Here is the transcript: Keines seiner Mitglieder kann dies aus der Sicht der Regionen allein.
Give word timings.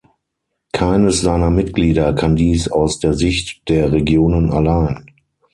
Keines 0.73 1.21
seiner 1.21 1.51
Mitglieder 1.51 2.11
kann 2.13 2.35
dies 2.35 2.67
aus 2.67 2.97
der 2.97 3.13
Sicht 3.13 3.69
der 3.69 3.91
Regionen 3.91 4.51
allein. 4.51 5.05